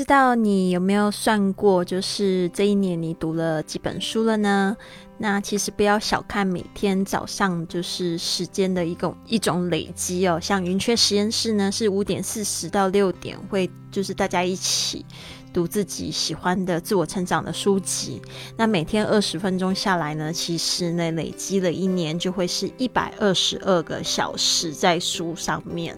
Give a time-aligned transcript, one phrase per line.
[0.00, 4.74] 知道你有没有算过，就是这一年你读了几本书了呢？
[5.18, 10.40] 那其实不要小看每天早上就是时间的一种一种累积哦。
[10.40, 15.04] 像云雀实验室呢，是五点四十到六点会就是大家一起
[15.52, 18.22] 读自己喜欢的自我成长的书籍。
[18.56, 25.94] 那每天二十分钟下来呢，其实呢累积了一年就会是一百二十二个小时在书上面。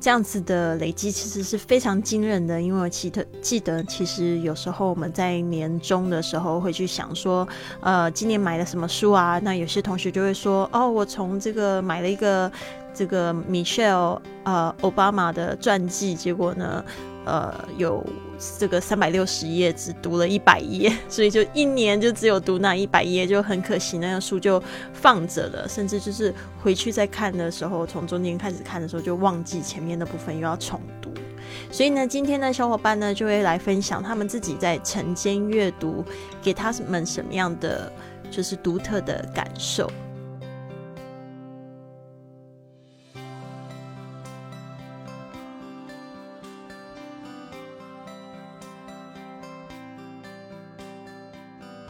[0.00, 7.46] 这样子的累积其实是非常惊人的，因为我记得记得，其实有时候我们在年终的时候会去想说，
[7.80, 9.40] 呃，今年买了什么书啊？
[9.42, 12.50] 那有些同学就会说，哦，我从这个买了一个
[12.94, 16.84] 这个 Michelle 呃奥巴马的传记，结果呢。
[17.28, 18.02] 呃，有
[18.58, 24.62] 这个三百六十页，只读了一百页， 所以就一年就只有读那一百页，就很可惜，那个书就
[24.94, 31.10] 放着了，甚至就是回去再看的时候，从中间开始看的时候就忘记前面的部分，又要重读。
[31.70, 36.02] 所以呢，今天的小伙伴呢就会来分享他们自己在晨间阅读
[36.42, 37.92] 给他们什么样的
[38.30, 39.90] 就是独特的感受。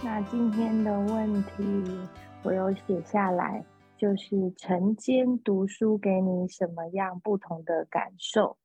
[0.01, 1.99] 那今天的问题
[2.45, 3.65] 我有写下来，
[3.97, 8.57] 就是晨间读书给你什么样不同的感受？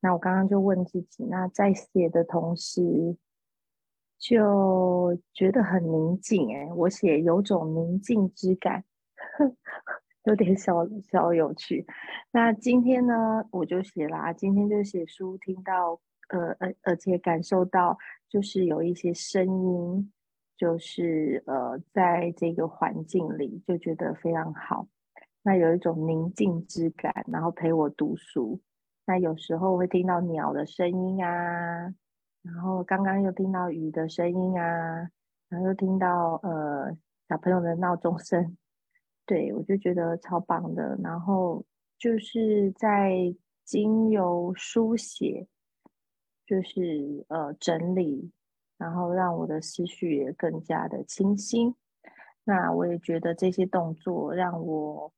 [0.00, 3.16] 那我刚刚就问自己，那在写的同时
[4.18, 8.84] 就觉得很宁静，哎，我写有种宁静之感，
[10.24, 11.86] 有点小小有趣。
[12.30, 17.96] 那今天呢，我就写啦，今天就写书，听到呃而，而且感受到
[18.28, 20.12] 就是有一些声音。
[20.56, 24.88] 就是呃，在这个环境里就觉得非常好，
[25.42, 28.58] 那有一种宁静之感，然后陪我读书。
[29.04, 31.94] 那有时候会听到鸟的声音啊，
[32.42, 35.10] 然后刚刚又听到雨的声音啊，
[35.48, 36.96] 然后又听到呃
[37.28, 38.56] 小朋友的闹钟声，
[39.26, 40.98] 对我就觉得超棒的。
[41.02, 41.64] 然后
[41.98, 43.12] 就是在
[43.62, 45.46] 经由书写，
[46.46, 48.32] 就是呃整理。
[48.78, 51.74] 然后让我的思绪也更加的清新，
[52.44, 55.12] 那我也觉得这些动作让我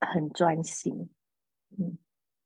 [0.00, 1.10] 很专心，
[1.78, 1.98] 嗯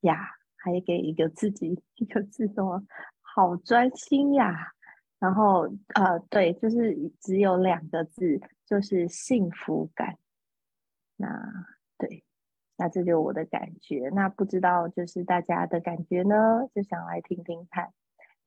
[0.02, 0.16] 呀，
[0.56, 2.82] 还给一个自己一个字说
[3.20, 4.72] 好专心呀。
[5.18, 5.62] 然后
[5.94, 10.16] 呃，对，就是只有两个字，就是幸福感。
[11.16, 11.26] 那
[11.98, 12.22] 对，
[12.76, 14.08] 那这就我的感觉。
[14.14, 16.68] 那不知道就是大家的感觉呢？
[16.72, 17.92] 就想来听听看。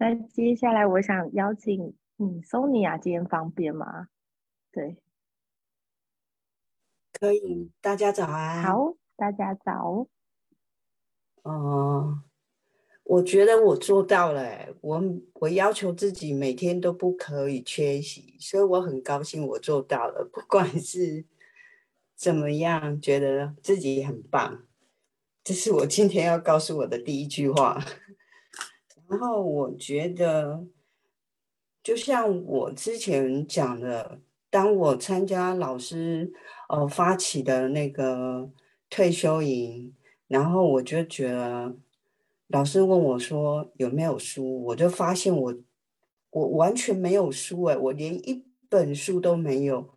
[0.02, 4.08] 那接下来我想邀请，嗯，Sonia，今天方便吗？
[4.72, 4.98] 对，
[7.14, 7.70] 可以。
[7.80, 8.64] 大家早安。
[8.64, 10.08] 好，大家早。
[11.44, 12.24] 哦，
[13.04, 14.76] 我觉得我做到了。
[14.82, 15.04] 我
[15.34, 20.28] 我要求自己每天都不可以缺席，所以我很高兴我做到了。
[20.34, 21.24] 不管是
[22.16, 24.66] 怎么样，觉得自己很棒。
[25.44, 27.80] 这是我今天要告诉我的第一句话。
[29.12, 30.66] 然后我觉得，
[31.84, 36.32] 就像我之前讲的，当我参加老师
[36.70, 38.50] 呃发起的那个
[38.90, 39.94] 退休营，
[40.30, 41.76] 然后我就觉得，
[42.48, 45.54] 老师问我说有没有书，我就发现我
[46.30, 49.94] 我完全没有书哎，我连一本书都没有。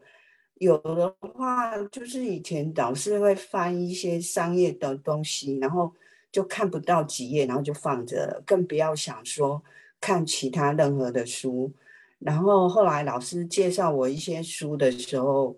[0.57, 5.95] 有的话就是以前导师会翻一些商业的东西，然后。
[6.35, 9.63] 就看不到几页，然后就放着，更不要想说
[10.01, 11.73] 看其他任何的书。
[12.19, 15.57] 然后后来老师介绍我一些书的时候，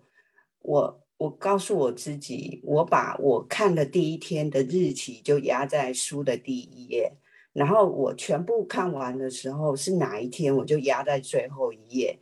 [0.59, 7.11] 我我告诉我自己，我把我看的第一天的日期就压在书的第一页，
[7.53, 12.19] 然后我全部看完的时候是哪一天，我就压在最后一页。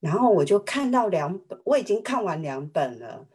[0.00, 3.28] 然后我就看到两本，我已经看完两本了，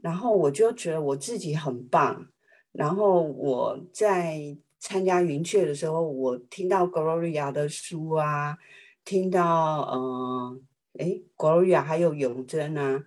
[0.00, 2.28] 然后我就觉得我自己很棒。
[2.74, 8.58] 然后我在参加云雀的时候，我听到 Gloria 的书啊，
[9.04, 10.58] 听到呃，
[10.98, 13.04] 哎，Gloria 还有永贞啊，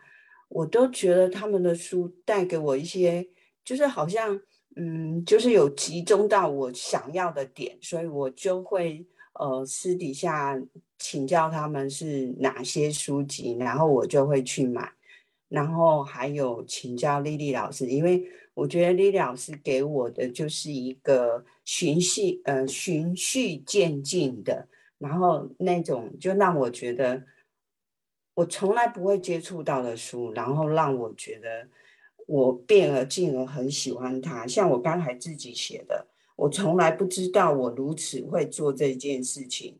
[0.48, 3.28] 我都觉得他们的书带给我一些，
[3.66, 4.40] 就是好像
[4.78, 10.58] 嗯，就是有集中到我想要的点，所以我就会呃私底下
[10.98, 14.90] 请教他们是哪些书籍，然后我就会去买，
[15.50, 18.26] 然后还有请教丽丽老师，因为。
[18.58, 24.68] 我觉得李老师给我的就是一个循序呃循序渐进的，
[24.98, 27.24] 然后那种就让我觉得
[28.34, 31.70] 我从来不会接触到的书，然后让我觉得
[32.26, 34.48] 我变而进而很喜欢它。
[34.48, 39.78] 像我刚才自己写的，我从来不知道我如此会做这件事情。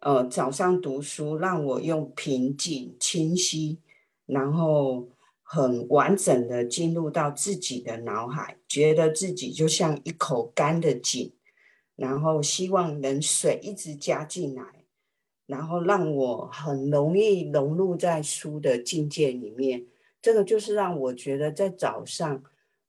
[0.00, 3.78] 呃，早上读书让我用平静、清晰，
[4.26, 5.08] 然后
[5.54, 11.30] 很完整的进入到自己的脑海，觉得自己就像一口干的井，
[11.94, 14.62] 然后希望能水一直加进来，
[15.46, 19.84] 然后让我很容易融入在书的境界里面。
[20.22, 22.42] 这个就是让我觉得在早上，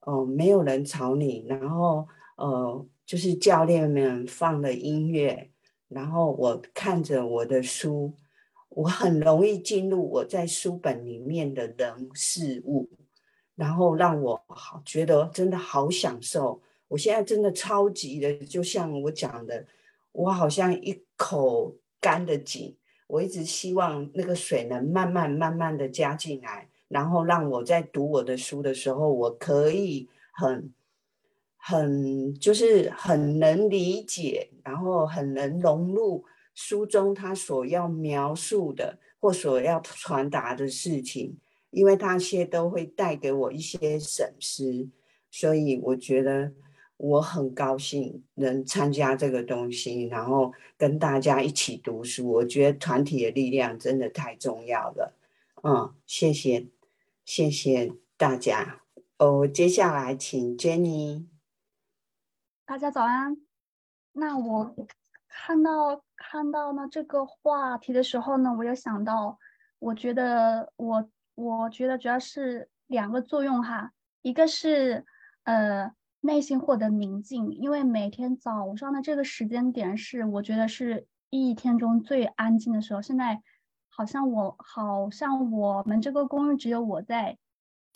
[0.06, 2.08] 呃，没有人吵你，然后
[2.38, 5.50] 呃，就是教练们放的音乐。
[5.90, 8.14] 然后我看着我的书，
[8.76, 12.90] 我很容易进入我在书本里面的人事物，
[13.56, 16.62] 然后让我好觉得真的好享受。
[16.88, 19.66] 我现在真的超级的，就像我讲的，
[20.12, 22.76] 我好像一口干的井，
[23.08, 30.72] 我一直希望那个水能慢慢慢慢的加进来，然后让我在读我的书的时候，我可以很。
[31.66, 41.38] 很就是很能理解，然后很能融入书中他所要描述的或所要传达的事情，
[41.72, 44.90] 因为那些都会带给我一些审思，
[45.32, 46.54] 所以我觉得
[46.98, 52.30] 我很高兴能参加这个东西，然后跟大家一起读书。
[52.30, 55.18] 我觉得团体的力量真的太重要了。
[55.64, 56.68] 嗯，谢谢，
[57.26, 58.82] 谢谢大家。
[59.18, 61.26] 哦，接下来请 Jenny。
[62.66, 63.38] 大家早安。
[64.12, 64.76] 那我
[65.28, 69.38] 看到看到呢这个话题的时候呢，我有想到，
[69.80, 73.92] 我觉得我我觉得主要是两个作用哈，
[74.22, 75.06] 一个是
[75.44, 75.92] 呃
[76.22, 83.02] 内心获得宁静，因为每天早上的这个时间点是我觉得是一天中最安静的时候。
[83.02, 83.42] 现在
[83.90, 87.38] 好像我好像我们这个公寓只有我在。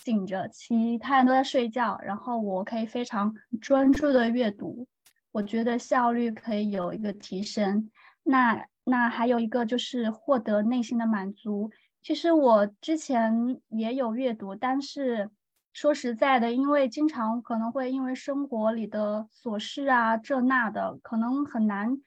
[0.06, 4.88] 醒着，其他人都在睡觉，然后我可以非常专注的阅读，
[5.32, 7.90] 我觉得效率可以有一个提升。
[8.28, 11.72] 那那还有一个就是获得内心的满足。
[12.02, 15.30] 其实我之前也有阅读，但是
[15.74, 21.98] 说实在的，因为经常可能会因为生活里的琐事啊这那的，可能很难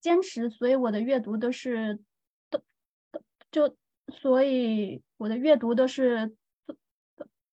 [0.00, 2.00] 坚持，所以我的阅读都是
[2.50, 2.60] 都
[3.10, 3.76] 都就
[4.08, 6.36] 所以我的阅读都是。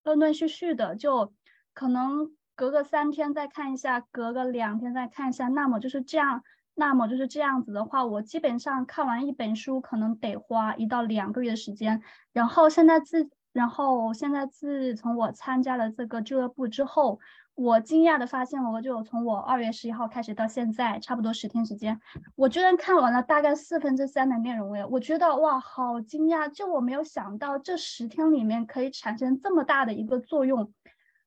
[0.03, 1.33] 断断续续的，就
[1.73, 6.45] 可能隔个三天再看一下，隔个两天再看一下，那么就是这样，
[6.79, 12.01] 那么就是这样子的话，我基本上看完一本书可能得花一到两个月的时间。
[12.31, 17.19] 然后现在自，然后现在自从我参加了这个俱乐部之后。
[17.55, 21.99] 我惊讶的发现，我就从我二月十一号开始到现在，差不多十天时间，
[22.35, 26.47] 我居然看完了大概四分之三的内容诶，我觉得哇，好惊讶！
[26.51, 30.71] 就我没有想到这十天里面可以产生这么大的一个作用，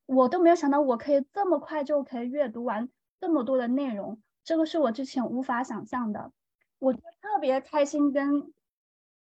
[0.05, 2.87] 我都没有想到我可以这么快就可以阅读完
[3.19, 6.31] 这么多的内容，这个是我之前无法想象的，
[6.79, 8.51] 我特别开心跟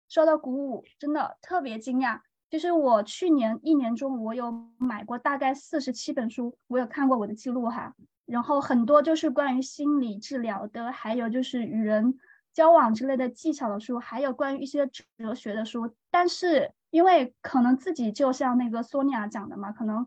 [0.09, 2.21] 受到鼓舞，真的特别惊讶。
[2.51, 7.95] 其实我去年一年中，我有买过大概四十七本书，我有看过我的记录哈。
[8.27, 12.19] 然后很多就是关于心理治疗的，还有就是与人
[12.53, 15.95] 交往之类的技巧的书，还有关于一些哲学的书。
[16.11, 20.07] 但是因为可能自己就像那个索尼娅讲的嘛，可能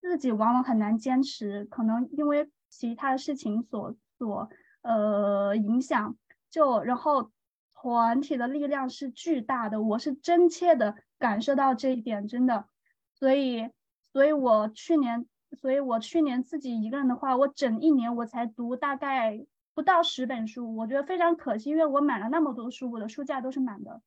[0.00, 4.50] 自己往往很难坚持，可能因为其他的事情所所
[4.82, 6.16] 呃影响，
[6.50, 7.32] 就然后
[7.74, 10.94] 团体的力量是巨大的，我是真切的。
[11.20, 12.64] 感受到这一点真的，
[13.12, 13.68] 所以，
[14.10, 24.00] 所以我去年，所以我去年自己一个人的话，我整一年我才读大概不到十本书，我觉得非常可惜，因为我买了那么多书，我的书架都是满的，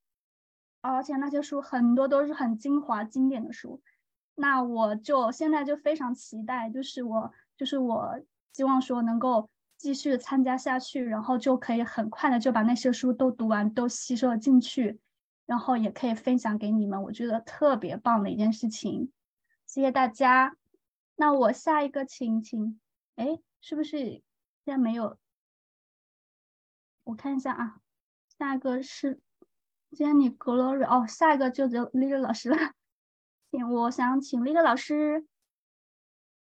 [0.81, 3.79] 而且那些书很多都是很精华经典的书，
[4.33, 8.19] 那我就现在就非常期待，就是我，就是我
[8.53, 9.51] 希望说能够
[9.83, 15.01] 继续参加下去，然后就可以很快的就把那些书都读完，都吸收了进去。
[15.45, 19.11] 然后也可以分享给你们，我觉得特别棒的一件事情，
[19.67, 20.55] 谢谢大家。
[21.17, 22.79] 那我下一个请请，
[23.17, 24.23] 哎，是不是现
[24.63, 25.17] 在没有？
[27.03, 27.81] 我看一下啊，
[28.37, 29.19] 下一个是
[29.91, 32.57] Jenny Glory，哦，下一个就只有 Lily 老师了。
[33.51, 35.27] 请我想请 l i l 老师。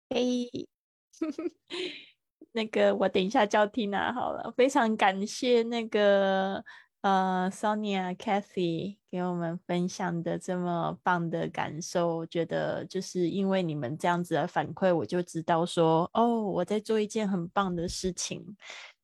[0.10, 0.68] 嘿，
[2.54, 6.64] 那个我等一下叫 Tina 好了，非常感谢那个。
[7.04, 18.42] 呃，Sonia、Kathy 给我们分享的这么棒的感受，我觉得就是因为你们这样子的反馈，我就知道说，哦，我在做一件很棒的事情。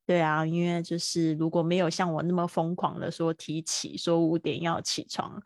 [0.05, 5.37] 对啊，因为就是如果没有像我那么疯狂的说提起，说五点要起床，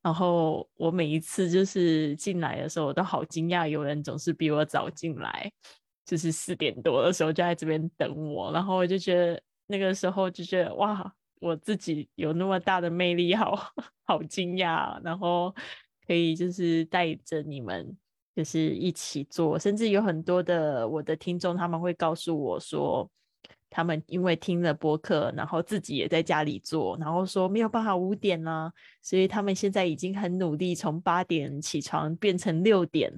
[0.00, 5.50] 然后我每一次就是进来的时候，我都好惊讶，有人总是比我早进来。
[6.08, 13.54] 就是四点多的时候就在这边等我，然后我就觉得那个时候就觉得哇，我自己有那么大的魅力，好
[14.06, 15.54] 好惊讶，然后
[16.06, 17.94] 可以就是带着你们
[18.34, 23.08] 就是一起做，甚至有很多的我的听众他们会告诉我说。
[23.70, 28.72] 他们因为听了播客，然后自己也在家里做，然后说没有办法五点啦，
[29.02, 33.12] 所以他们现在已经很努力，从八点起床变成六点。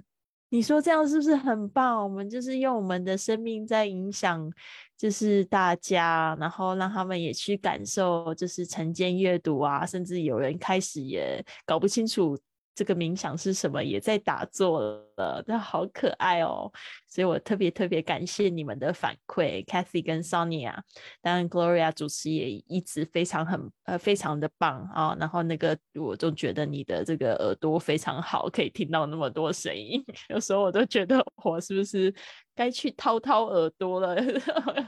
[0.51, 2.03] 你说这样是不是很棒？
[2.03, 4.51] 我们就是用我们的生命在影响，
[4.97, 12.37] 就是大家，然后让他们也去感受，就是晨间阅读啊，甚至有人开始也搞不清楚。
[12.81, 13.85] 这个冥想是什么？
[13.85, 14.81] 也在打坐
[15.19, 16.73] 了，那好可爱哦！
[17.07, 20.75] 所以我特别特别感谢你们的反馈，Kathy 跟 Sonia，
[21.21, 25.15] 当然 Gloria 主持也一直非常很呃非常的棒啊。
[25.21, 30.03] 然后那个我就觉得你的这个耳朵非常好，可以听到那么多声音。
[30.31, 32.15] 有时候我都觉得我是不是
[32.55, 34.17] 该去掏掏耳朵了？
[34.25, 34.33] 有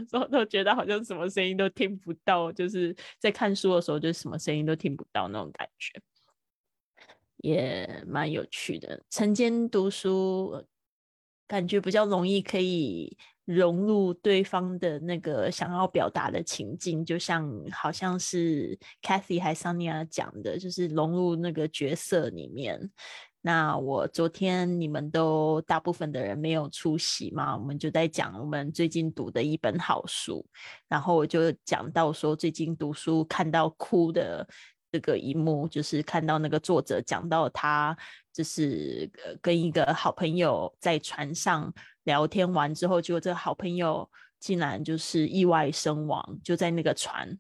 [0.07, 6.01] 时候都觉得好像什么声音都听不到，就是在看书的时候就什么声音都听不到那种感觉。
[7.43, 10.65] 也蛮有趣的，晨间读书
[11.47, 22.91] 感觉比较容易可以融入对方的那个想要表达的情境，就像好像是 Kathy 还 Sonia 讲的，就是融入那个角色里面。
[23.45, 30.47] 那我昨天你们都大部分的人没有出席嘛，我们就在讲我们最近读的一本好书，
[30.89, 34.47] 然后我就讲到说最近读书看到哭的。
[34.93, 37.97] 这个一幕就是看到那个作者讲到他
[38.31, 41.73] 就是呃跟一个好朋友在船上
[42.05, 44.09] 聊天完之后，结果这个好朋友
[44.39, 47.39] 竟然就是意外身亡，就在那个船，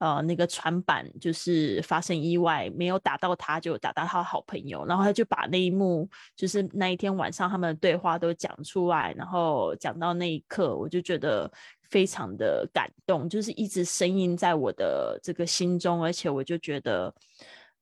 [0.00, 11.48] 呃那个船板就是发生意外，没有打到他，就打到他好朋友，然后他就把那一幕就是那一天晚上他们的对话都讲出来，然后讲到那一刻，我就觉得。
[11.90, 17.12] 非常的感动，就是一直声音在我的这个心中，而且我就觉得，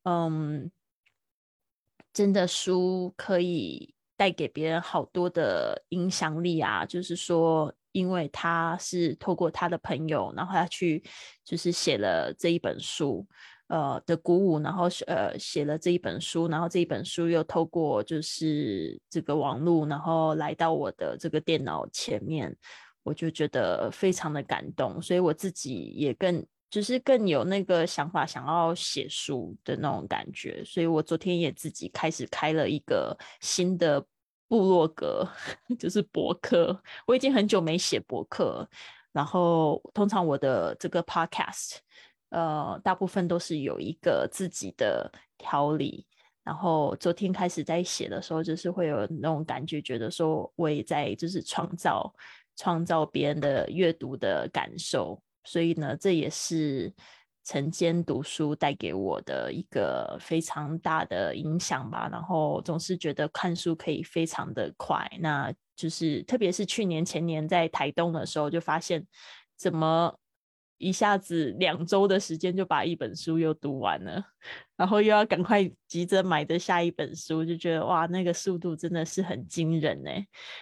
[0.04, 0.70] 嗯，
[2.14, 6.86] 真的书可以带给别人好多的影响力啊！
[6.86, 11.02] 就是说，因为他是透过他的朋友，然后他去
[11.44, 13.26] 就是写了这一本书，
[13.68, 22.56] 呃的鼓舞，然后是呃写了这一本书，然后这一本书又透过就是这个网络，然后来到我的这个电脑前面。
[23.04, 30.62] 我就觉得非常的感动，所以我自己也更就是更有那个想法，想要写书的那种感觉。
[30.62, 34.04] 所以我昨天也自己开始开了一个新的
[34.48, 35.28] 部落格，
[35.78, 36.82] 就是博客。
[37.06, 38.68] 我已经很久没写博客，
[39.12, 41.76] 然后通常我的这个 podcast，
[42.30, 46.06] 呃，大部分都是有一个自己的条理。
[46.42, 52.12] 然后昨天开始在写的时候，就是会有那种感觉，觉得说我也在就是创造。
[52.60, 56.92] 创造别人的阅读的感受，所以呢，这也是
[57.48, 62.08] 晨间读书带给我的一个非常大的影响吧。
[62.12, 69.06] 然后总是觉得看书可以非常的快，那就是特别是去年前年在台东的时候，就发现
[69.56, 70.14] 怎么。
[70.80, 74.24] 一下子两周的时间就把一本书又读完了，
[74.76, 80.10] 然后又要赶快急着买的下一本书，就觉得哇，那个速度真的是很惊人呢。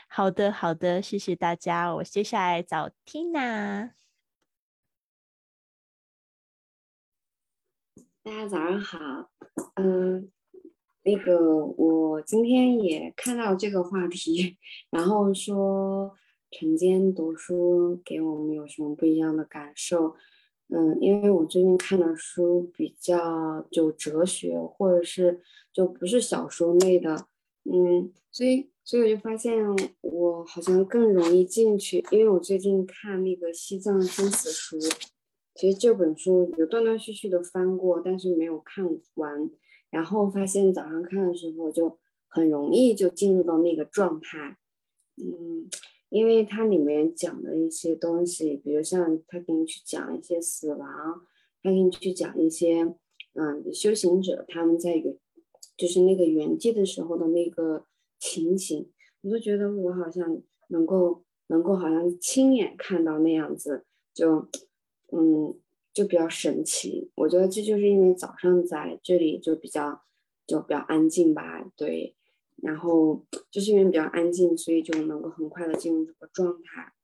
[0.09, 1.95] 好的，好的，谢谢大家。
[1.95, 4.06] 我接下来找 Tina。
[8.27, 9.31] 大家早上好，
[9.77, 10.29] 嗯，
[11.05, 14.57] 那个我今天也看到这个话题，
[14.91, 16.13] 然后说。
[16.53, 20.15] 晨间读书给我们有什么不一样的感受？
[20.69, 25.43] 嗯，因为我最近看的书比较就哲学，或者是
[25.73, 27.27] 就不是小说类的，
[27.65, 29.57] 嗯，所以所以我就发现
[30.01, 34.79] 我好像更容易进去，因为我最近看那个《西藏生死书》，
[35.57, 39.51] 其实这本书有断断续续的翻过，但是没有看完，
[39.91, 41.99] 然后发现早上看的时候就
[42.29, 44.59] 很容易就进入到那个状态，
[45.17, 45.69] 嗯。
[46.09, 50.89] 因为它里面讲的一些东西，比如像他给你去讲一些死亡，
[51.61, 52.95] 他给你去讲一些，
[53.35, 55.19] 嗯，修行者他们在原，
[55.77, 57.87] 就是那个圆寂的时候的那个
[58.21, 58.89] 情形，
[59.23, 63.85] 我都觉得我好像能够能够好像亲眼看到那样子，
[64.15, 64.49] 就，
[65.13, 65.59] 嗯，
[65.93, 67.11] 就比较神奇。
[67.15, 70.03] 我觉得这就是因为早上在这里就比较
[70.47, 72.15] 就比较安静吧，对。
[72.63, 76.95] 然后就是因为比较安静，所以就能够很快的进入这个状态。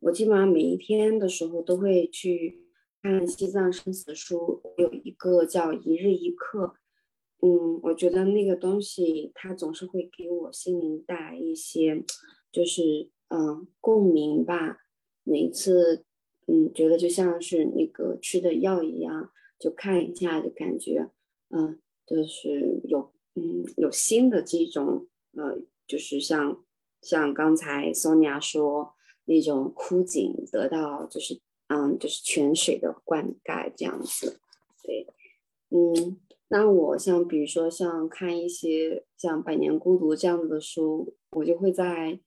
[0.00, 2.64] 我基本上每一天的时候都会去
[3.02, 6.74] 看西藏生死书，有一个叫一日一课。
[7.42, 12.02] 嗯，我觉得那个东西它总是会给我心灵带来一些，
[12.50, 14.78] 就是嗯共鸣吧。
[15.22, 16.05] 每一次
[16.46, 21.10] 嗯觉得就像是那个吃的药一样，就看一下就感觉
[21.50, 26.64] 嗯就是有嗯有新的这种呃就是像
[27.02, 34.40] 像刚才 Sonia 说那种枯井得到就是嗯就是泉水的灌溉这样子，
[34.82, 35.06] 对，
[35.70, 36.20] 嗯。
[36.48, 42.20] 那我像比如说像看一些像《百年孤独》这样子的书，我就会在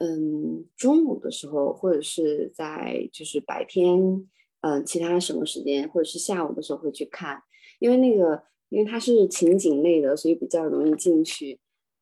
[0.00, 4.26] 嗯中午的时候，或者是在就是白天
[4.62, 7.42] 嗯其他什么时间，或者是下午的时候会去看，
[7.78, 11.60] 因为那个因为它是情景类的，所以比较容易进去。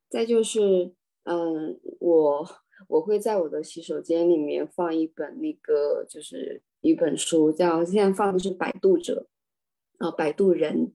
[0.08, 2.46] 再就是嗯我
[2.88, 9.26] 我会在我的洗手间里面放一本那个就是一本书，叫现在放的是《摆渡者》
[10.06, 10.86] 啊，《摆渡人》。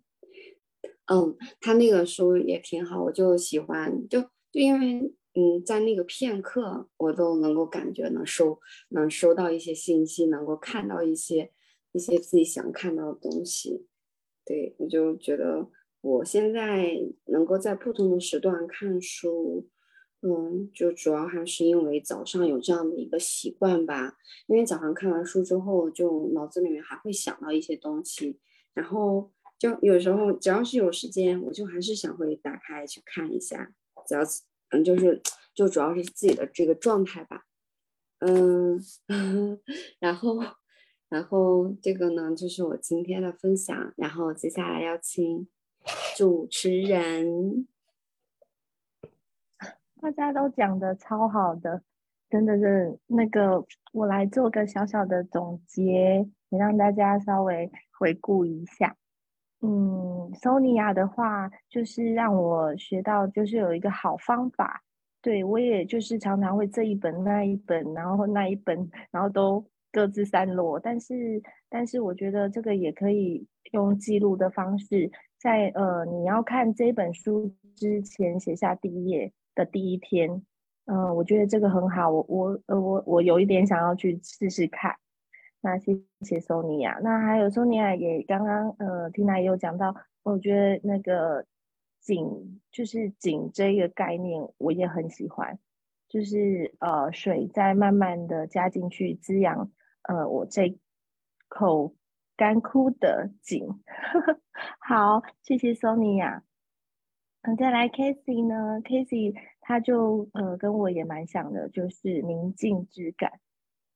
[1.06, 8.60] 嗯，他那个书也挺好，我就喜欢，就就因为嗯，在那个片刻，我都能够感觉能收
[8.90, 11.52] 能收到一些信息，能够看到一些
[11.92, 13.88] 一些自己想看到的东西。
[14.46, 15.70] 对我就觉得
[16.02, 19.68] 我现在能够在不同的时段看书，
[20.22, 24.18] 嗯，就主要还是因为早上有这样的一个习惯吧。
[24.48, 28.40] 因为早上看完书之后，就脑子里面还会想到一些东西，
[28.74, 29.32] 然后。
[29.60, 33.74] 就有时候，只要是有时间，我就还是想会打开去看一下。
[34.06, 34.22] 只要
[34.74, 35.22] 嗯，就是
[35.54, 37.46] 就主要是自己的这个状态吧。
[38.20, 38.82] 嗯，
[40.00, 40.40] 然后
[41.10, 43.94] 然后这个呢，就是我今天的分享。
[43.98, 45.48] 然后接下来邀请
[46.18, 47.68] 主持人，
[50.02, 51.84] 大家都讲的超好的，
[52.30, 58.96] 真的是那个我来做个小小的总结，也让大家稍微回顾一下。
[59.66, 64.84] 嗯，Sonia 的话就是让我学到，就是有一个好方法。
[65.22, 70.78] 对我也就是常常会这一本那一本，然后那一本，然后都各自散落。
[70.78, 80.44] 但是，但是我觉得这个也可以用记录的方式，在呃你要看这本书之前写下第一页的第一天。
[80.88, 82.10] 嗯，我觉得这个很好。
[82.12, 84.94] 我我呃我我有一点想要去试试看。
[85.66, 91.46] 那谢谢 Sonia，那还有 Sonia 也刚刚呃，Tina 也有讲到，我觉得那个
[92.02, 95.58] 井就是井这个概念，我也很喜欢，
[96.10, 99.72] 就是呃水在慢慢的加进去滋养
[100.02, 100.78] 呃我这
[101.48, 101.96] 口
[102.36, 103.66] 干枯的井。
[104.86, 106.42] 好，谢谢 Sonia。
[107.44, 113.40] 嗯，再来 Casey 呢？Casey 他就呃跟我也蛮像的，就是宁静之感。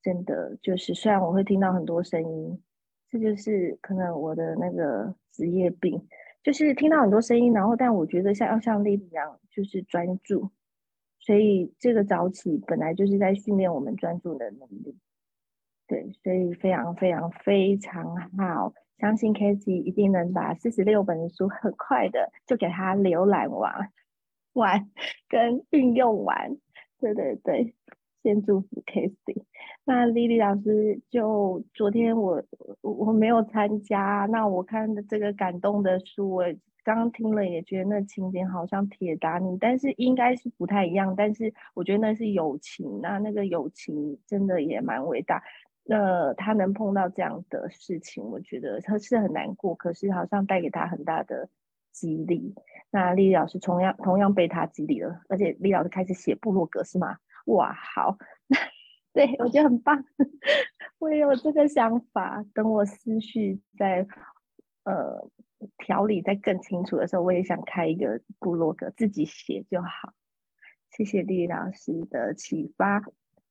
[0.02, 2.62] 真的就是，虽然我会听到很多声音，
[3.10, 6.08] 这就是可能我的那个职业病，
[6.44, 10.50] 就是听到很多声音，然后但我觉得像要像丽丽一样，就是专注。
[11.20, 14.98] 所以这个早起本来就是在训练我们专注的能力。
[15.88, 23.92] 对，所以非常非常非常好，相信 k a s e y 一定能把四十六本书很快的就给他浏览完
[24.54, 24.90] 完
[25.28, 26.58] 跟运用完。
[27.00, 27.74] 对对对。
[28.28, 29.46] 先祝福 k a s e y。
[29.86, 32.44] 那 Lily 老师就昨天我
[32.82, 36.44] 我没有参加，那我看的这个感动的书，我
[36.84, 41.16] 刚刚听了也觉得那情景好像铁达尼，但是应该是不太一样。
[41.16, 45.42] 但是我觉得那是友情，那那个友情真的也蛮伟大。
[45.86, 51.48] 那他能碰到这样的事情，我觉得他是很难过，可是好像带给他很大的
[51.94, 52.54] 激励。
[52.92, 57.16] 那丽丽老师同样同样被他激励了，而且丽老师开始写部落格是吗？
[57.48, 58.18] 哇，好，
[59.14, 60.04] 对我觉得很棒，
[61.00, 62.46] 我也有这个想法。
[62.54, 64.08] 等我思绪在
[64.84, 65.30] 呃
[65.78, 70.14] 调理在更清楚的时候，我也想开一个部落格，自己写就好。
[70.92, 73.02] 谢谢丽丽老师的启发。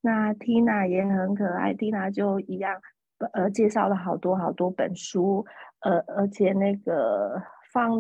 [0.01, 2.81] 那 Tina 也很可爱，Tina 就一样，
[3.33, 5.45] 呃，介绍了好多好多本书，
[5.81, 7.91] 呃，而且那个放。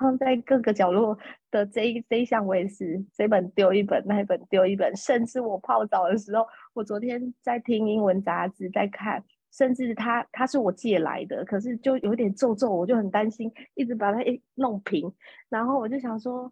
[0.00, 1.16] 放在各个角落
[1.50, 4.96] 的这一这一项，我也是这本丢一本，那一本丢一本。
[4.96, 15.12] 甚至我泡澡的时候，我昨天在听英文杂志，在看，甚至它它是我借来的，可是就有点皱皱，我就很担心，一直把它一弄平。
[15.50, 16.50] 然后我就想说，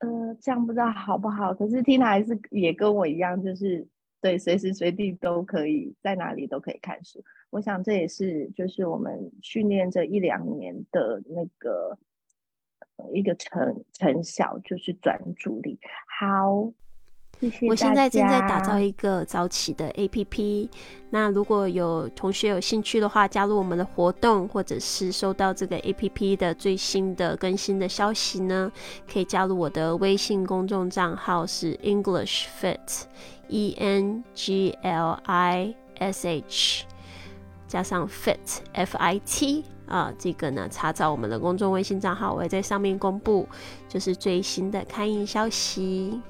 [0.00, 1.54] 呃，这样不知道好不好。
[1.54, 3.88] 可是 Tina 还是也跟我一样，就是
[4.20, 7.24] 对，随时随地都可以在哪里都可以看书。
[7.48, 11.98] 我想这也是就是我们训练这一两年的那个。
[13.14, 15.78] 一个成成效就是专注力。
[16.18, 16.70] 好，
[17.40, 20.68] 谢谢我现在正在打造一个早起的 APP，
[21.10, 28.72] 那如果有同学有兴趣的话，加入我们的活动，或者是收到这个 APP 的最新的更新的消息呢，
[29.10, 36.84] 可以加入我的微信公众账号是 English Fit，E N G L I S H
[37.68, 43.48] 加上 Fit F I T 啊，这个呢查找我们的公众微信账号，我会在上面公布
[43.88, 46.20] 就是最新的开营消息。